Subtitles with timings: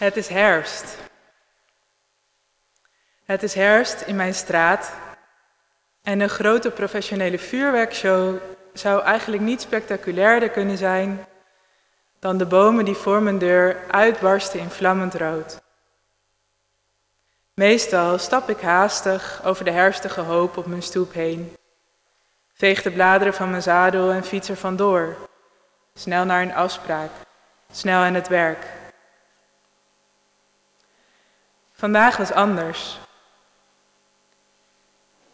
[0.00, 0.96] Het is herfst.
[3.24, 4.92] Het is herfst in mijn straat
[6.02, 8.36] en een grote professionele vuurwerkshow
[8.72, 11.26] zou eigenlijk niet spectaculairder kunnen zijn
[12.18, 15.60] dan de bomen die voor mijn deur uitbarsten in vlammend rood.
[17.54, 21.56] Meestal stap ik haastig over de herfstige hoop op mijn stoep heen,
[22.54, 25.16] veeg de bladeren van mijn zadel en fiets er vandoor,
[25.94, 27.10] snel naar een afspraak,
[27.72, 28.78] snel aan het werk.
[31.80, 32.98] Vandaag was anders.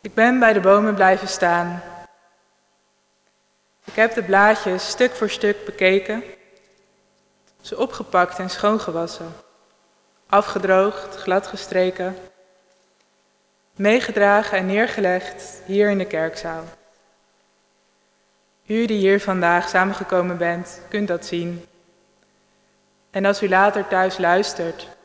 [0.00, 1.82] Ik ben bij de bomen blijven staan.
[3.84, 6.22] Ik heb de blaadjes stuk voor stuk bekeken,
[7.60, 9.32] ze opgepakt en schoongewassen,
[10.26, 12.16] afgedroogd, gladgestreken,
[13.76, 16.64] meegedragen en neergelegd hier in de kerkzaal.
[18.66, 21.66] U die hier vandaag samengekomen bent, kunt dat zien.
[23.10, 24.95] En als u later thuis luistert,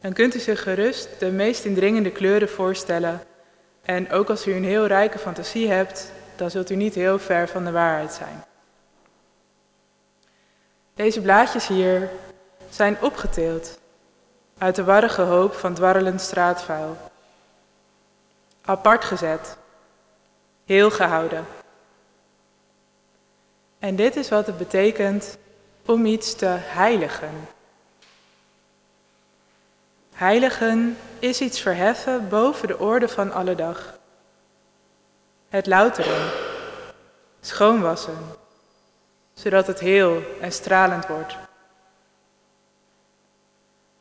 [0.00, 3.20] dan kunt u zich gerust de meest indringende kleuren voorstellen.
[3.82, 7.48] En ook als u een heel rijke fantasie hebt, dan zult u niet heel ver
[7.48, 8.44] van de waarheid zijn.
[10.94, 12.10] Deze blaadjes hier
[12.70, 13.78] zijn opgeteeld
[14.58, 16.96] uit de warrige hoop van dwarrelend straatvuil.
[18.64, 19.56] Apart gezet,
[20.64, 21.46] heel gehouden.
[23.78, 25.38] En dit is wat het betekent
[25.86, 27.48] om iets te heiligen.
[30.20, 33.98] Heiligen is iets verheffen boven de orde van alle dag.
[35.48, 36.32] Het louteren,
[37.40, 38.18] schoonwassen,
[39.32, 41.36] zodat het heel en stralend wordt.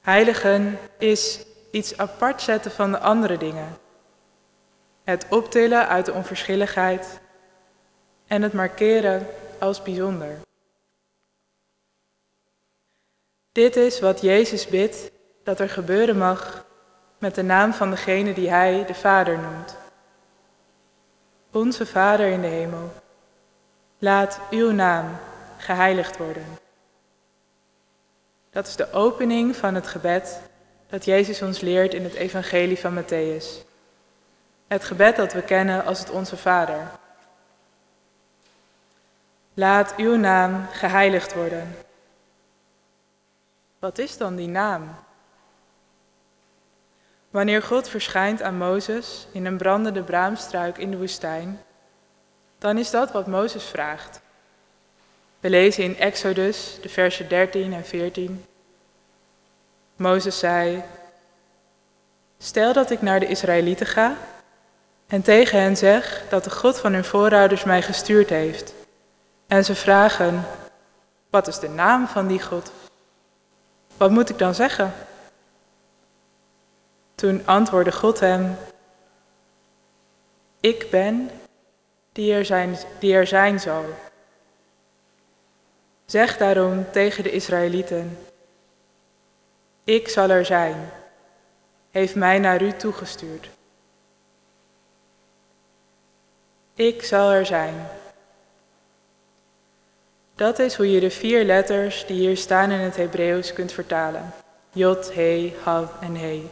[0.00, 3.78] Heiligen is iets apart zetten van de andere dingen.
[5.04, 7.20] Het optillen uit de onverschilligheid
[8.26, 9.26] en het markeren
[9.58, 10.38] als bijzonder.
[13.52, 15.14] Dit is wat Jezus bidt
[15.46, 16.64] dat er gebeuren mag
[17.18, 19.76] met de naam van degene die Hij de Vader noemt.
[21.52, 22.92] Onze Vader in de hemel,
[23.98, 25.06] laat uw naam
[25.58, 26.44] geheiligd worden.
[28.50, 30.40] Dat is de opening van het gebed
[30.88, 33.66] dat Jezus ons leert in het Evangelie van Matthäus.
[34.66, 36.90] Het gebed dat we kennen als het Onze Vader.
[39.54, 41.76] Laat uw naam geheiligd worden.
[43.78, 45.04] Wat is dan die naam?
[47.36, 51.60] Wanneer God verschijnt aan Mozes in een brandende braamstruik in de woestijn,
[52.58, 54.20] dan is dat wat Mozes vraagt.
[55.40, 58.44] We lezen in Exodus, de versen 13 en 14.
[59.96, 60.82] Mozes zei:
[62.38, 64.16] Stel dat ik naar de Israëlieten ga
[65.06, 68.74] en tegen hen zeg dat de God van hun voorouders mij gestuurd heeft.
[69.46, 70.44] En ze vragen:
[71.30, 72.72] Wat is de naam van die God?
[73.96, 74.92] Wat moet ik dan zeggen?
[77.16, 78.56] Toen antwoordde God hem:
[80.60, 81.30] Ik ben
[82.12, 83.84] die er zijn, die er zijn zal.
[86.04, 88.18] Zeg daarom tegen de Israëlieten:
[89.84, 90.90] Ik zal er zijn,
[91.90, 93.48] heeft mij naar u toegestuurd.
[96.74, 97.88] Ik zal er zijn.
[100.34, 104.32] Dat is hoe je de vier letters die hier staan in het Hebreeuws kunt vertalen.
[104.72, 106.50] Jod, He, Hav en He.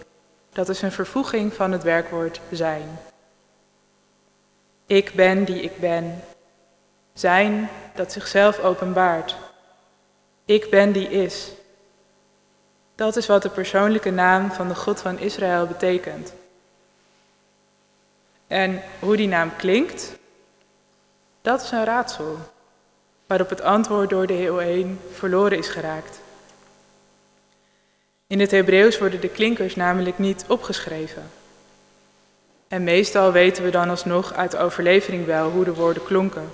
[0.54, 2.98] Dat is een vervoeging van het werkwoord zijn.
[4.86, 6.22] Ik ben die ik ben.
[7.12, 9.36] Zijn dat zichzelf openbaart.
[10.44, 11.50] Ik ben die is.
[12.94, 16.32] Dat is wat de persoonlijke naam van de God van Israël betekent.
[18.46, 20.18] En hoe die naam klinkt,
[21.42, 22.36] dat is een raadsel,
[23.26, 26.20] waarop het antwoord door de eeuw heen verloren is geraakt.
[28.34, 31.22] In het Hebreeuws worden de klinkers namelijk niet opgeschreven.
[32.68, 36.52] En meestal weten we dan alsnog uit de overlevering wel hoe de woorden klonken.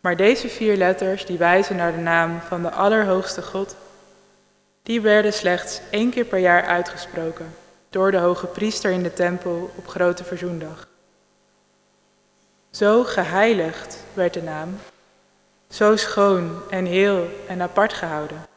[0.00, 3.76] Maar deze vier letters die wijzen naar de naam van de Allerhoogste God,
[4.82, 7.54] die werden slechts één keer per jaar uitgesproken
[7.90, 10.88] door de hoge priester in de tempel op Grote Verzoendag.
[12.70, 14.78] Zo geheiligd werd de naam,
[15.68, 18.50] zo schoon en heel en apart gehouden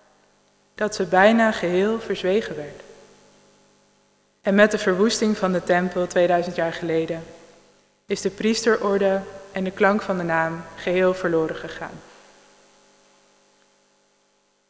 [0.75, 2.81] dat ze bijna geheel verzwegen werd.
[4.41, 7.23] En met de verwoesting van de tempel 2000 jaar geleden
[8.05, 12.01] is de priesterorde en de klank van de naam geheel verloren gegaan.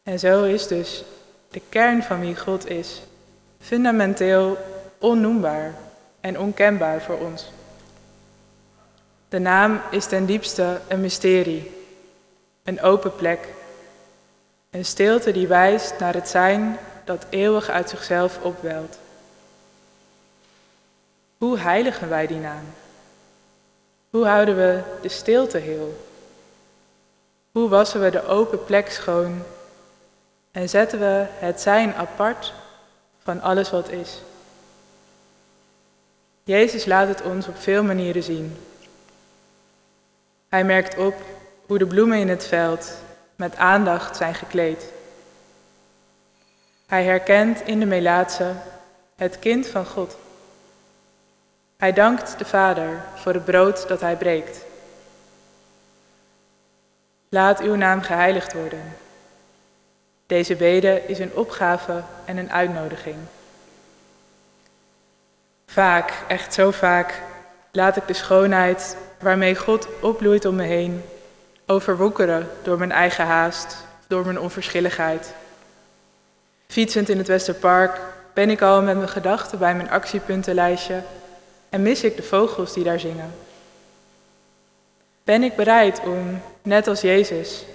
[0.04, 1.04] En zo is dus
[1.50, 3.02] de kern van wie God is
[3.60, 4.58] fundamenteel
[5.00, 5.74] onnoembaar
[6.22, 7.52] en onkenbaar voor ons.
[9.30, 11.72] De naam is ten diepste een mysterie,
[12.64, 13.48] een open plek
[14.76, 19.00] een stilte die wijst naar het zijn dat eeuwig uit zichzelf opwelt.
[21.38, 22.64] Hoe heiligen wij die naam?
[24.10, 26.06] Hoe houden we de stilte heel?
[27.52, 29.44] Hoe wassen we de open plek schoon
[30.52, 32.54] en zetten we het zijn apart
[33.24, 34.22] van alles wat is?
[36.44, 38.58] Jezus laat het ons op veel manieren zien.
[40.50, 41.16] Hij merkt op
[41.66, 43.04] hoe de bloemen in het veld
[43.36, 44.94] met aandacht zijn gekleed.
[46.88, 48.54] Hij herkent in de Melaatse
[49.16, 50.18] het kind van God.
[51.78, 54.66] Hij dankt de Vader voor het brood dat hij breekt.
[57.30, 58.96] Laat uw naam geheiligd worden.
[60.26, 63.18] Deze bede is een opgave en een uitnodiging.
[65.66, 67.22] Vaak, echt zo vaak,
[67.72, 71.04] laat ik de schoonheid waarmee God opbloeit om me heen
[71.66, 73.78] overwoekeren door mijn eigen haast,
[74.08, 75.34] door mijn onverschilligheid.
[76.68, 78.00] Fietsend in het Westerpark
[78.34, 81.02] ben ik al met mijn gedachten bij mijn actiepuntenlijstje
[81.70, 83.34] en mis ik de vogels die daar zingen.
[85.24, 87.66] Ben ik bereid om, net als Jezus,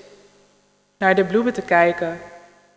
[0.99, 2.21] naar de bloemen te kijken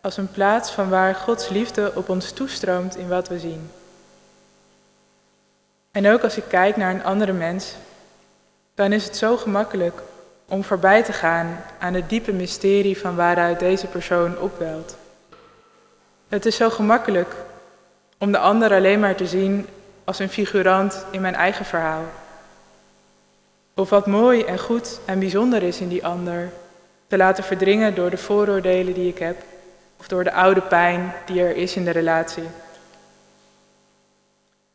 [0.01, 3.71] als een plaats van waar Gods liefde op ons toestroomt in wat we zien?
[5.91, 7.75] En ook als ik kijk naar een andere mens,
[8.75, 10.01] dan is het zo gemakkelijk
[10.53, 14.97] om voorbij te gaan aan het diepe mysterie van waaruit deze persoon opwelt.
[16.27, 17.35] Het is zo gemakkelijk
[18.17, 19.67] om de ander alleen maar te zien
[20.03, 22.03] als een figurant in mijn eigen verhaal.
[23.75, 26.49] Of wat mooi en goed en bijzonder is in die ander,
[27.07, 29.43] te laten verdringen door de vooroordelen die ik heb,
[29.99, 32.47] of door de oude pijn die er is in de relatie.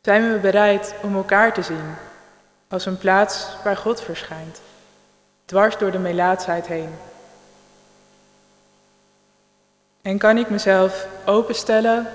[0.01, 1.95] Zijn we bereid om elkaar te zien
[2.67, 4.61] als een plaats waar God verschijnt,
[5.49, 6.89] dwars door de melaatsheid heen?
[10.01, 12.07] En kan ik mezelf openstellen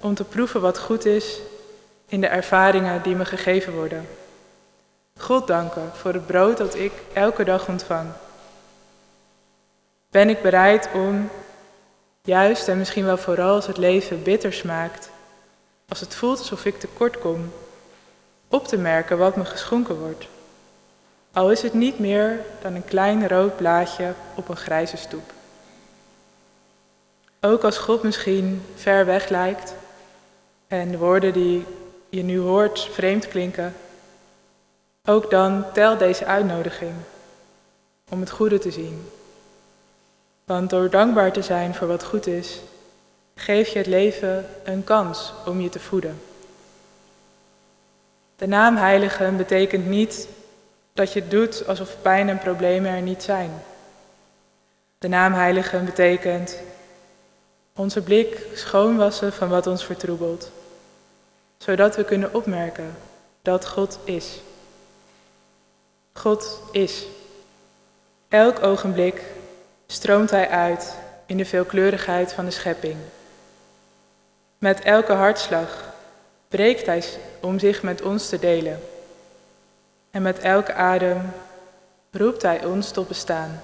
[0.00, 1.40] om te proeven wat goed is
[2.06, 4.08] in de ervaringen die me gegeven worden?
[5.18, 8.08] God danken voor het brood dat ik elke dag ontvang.
[10.10, 11.30] Ben ik bereid om,
[12.22, 15.10] juist en misschien wel vooral als het leven bitter smaakt,
[15.88, 17.52] als het voelt alsof ik tekort kom,
[18.48, 20.28] op te merken wat me geschonken wordt.
[21.38, 25.32] Al is het niet meer dan een klein rood blaadje op een grijze stoep.
[27.40, 29.74] Ook als God misschien ver weg lijkt
[30.68, 31.64] en de woorden die
[32.08, 33.74] je nu hoort vreemd klinken,
[35.04, 36.94] ook dan tel deze uitnodiging
[38.10, 39.08] om het goede te zien.
[40.44, 42.60] Want door dankbaar te zijn voor wat goed is,
[43.34, 46.20] geef je het leven een kans om je te voeden.
[48.36, 50.28] De naam Heiligen betekent niet
[50.98, 53.50] dat je doet alsof pijn en problemen er niet zijn.
[54.98, 56.58] De naam Heiligen betekent
[57.76, 60.50] onze blik schoonwassen van wat ons vertroebelt,
[61.58, 62.96] zodat we kunnen opmerken
[63.42, 64.40] dat God is.
[66.12, 67.04] God is.
[68.28, 69.22] Elk ogenblik
[69.86, 70.96] stroomt Hij uit
[71.26, 72.96] in de veelkleurigheid van de schepping.
[74.58, 75.92] Met elke hartslag
[76.48, 77.04] breekt Hij
[77.40, 78.80] om zich met ons te delen.
[80.10, 81.32] En met elke adem
[82.10, 83.62] roept Hij ons tot bestaan.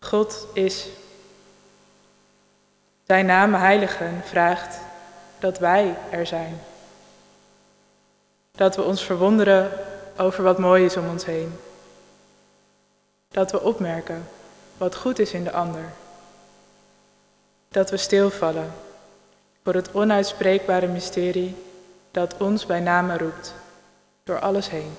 [0.00, 0.88] God is.
[3.06, 4.78] Zijn naam heiligen vraagt
[5.38, 6.60] dat wij er zijn.
[8.50, 9.70] Dat we ons verwonderen
[10.16, 11.58] over wat mooi is om ons heen.
[13.28, 14.28] Dat we opmerken
[14.76, 15.92] wat goed is in de ander.
[17.68, 18.72] Dat we stilvallen
[19.62, 21.56] voor het onuitspreekbare mysterie
[22.10, 23.54] dat ons bij name roept,
[24.30, 24.92] door alles heen.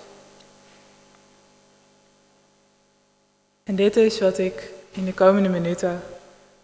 [3.64, 6.02] En dit is wat ik in de komende minuten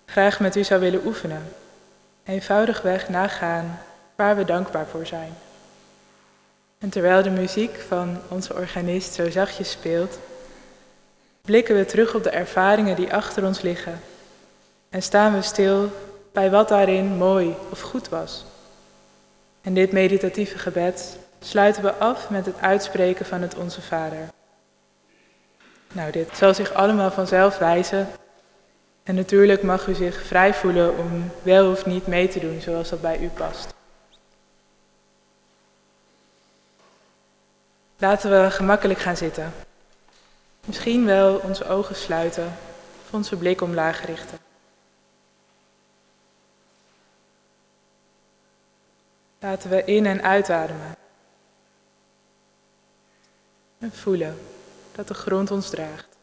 [0.05, 1.53] graag met u zou willen oefenen.
[2.23, 3.79] Eenvoudigweg nagaan
[4.15, 5.33] waar we dankbaar voor zijn.
[6.77, 10.19] En terwijl de muziek van onze organist zo zachtjes speelt,
[11.41, 13.99] blikken we terug op de ervaringen die achter ons liggen
[14.89, 15.91] en staan we stil
[16.31, 18.45] bij wat daarin mooi of goed was.
[19.61, 24.27] En dit meditatieve gebed sluiten we af met het uitspreken van het Onze Vader.
[25.93, 28.07] Nou, dit zal zich allemaal vanzelf wijzen.
[29.03, 32.89] En natuurlijk mag u zich vrij voelen om wel of niet mee te doen zoals
[32.89, 33.73] dat bij u past.
[37.97, 39.53] Laten we gemakkelijk gaan zitten.
[40.65, 42.53] Misschien wel onze ogen sluiten
[43.05, 44.37] of onze blik omlaag richten.
[49.39, 50.96] Laten we in- en uitademen.
[53.79, 54.37] En voelen
[54.91, 56.16] dat de grond ons draagt.